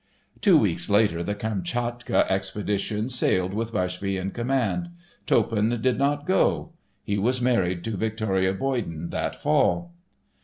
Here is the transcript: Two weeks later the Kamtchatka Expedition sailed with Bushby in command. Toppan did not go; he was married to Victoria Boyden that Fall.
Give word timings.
Two 0.41 0.57
weeks 0.57 0.89
later 0.89 1.21
the 1.21 1.35
Kamtchatka 1.35 2.25
Expedition 2.27 3.07
sailed 3.07 3.53
with 3.53 3.71
Bushby 3.71 4.17
in 4.19 4.31
command. 4.31 4.89
Toppan 5.27 5.79
did 5.79 5.99
not 5.99 6.25
go; 6.25 6.71
he 7.03 7.19
was 7.19 7.39
married 7.39 7.83
to 7.83 7.95
Victoria 7.95 8.51
Boyden 8.55 9.11
that 9.11 9.35
Fall. 9.35 9.93